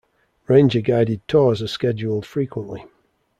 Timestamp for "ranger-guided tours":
0.47-1.61